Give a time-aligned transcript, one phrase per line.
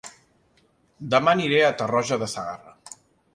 [1.15, 2.99] Dema aniré a Tarroja de Segarra